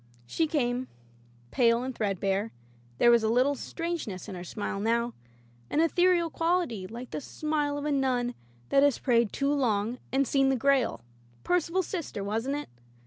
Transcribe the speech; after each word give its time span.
She 0.25 0.47
came, 0.47 0.87
pale 1.51 1.83
and 1.83 1.93
threadbare; 1.93 2.51
there 2.97 3.11
was 3.11 3.21
a 3.21 3.29
little 3.29 3.53
strangeness 3.53 4.27
in 4.27 4.33
her 4.33 4.43
smile 4.43 4.79
now, 4.79 5.13
an 5.69 5.79
ethereal 5.79 6.31
quality, 6.31 6.87
like 6.87 7.11
the 7.11 7.21
smile 7.21 7.77
of 7.77 7.85
a 7.85 7.91
nun 7.91 8.33
that 8.69 8.81
has 8.81 8.97
prayed 8.97 9.31
too 9.31 9.53
long 9.53 9.99
and 10.11 10.27
seen 10.27 10.49
the 10.49 10.55
Grail— 10.55 11.01
Percival's 11.43 11.85
sister, 11.85 12.23
wasn't 12.23 12.55
it 12.55 12.69